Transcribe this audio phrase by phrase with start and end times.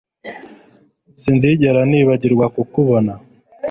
[1.19, 3.13] Sinzigera nibagirwa kukubona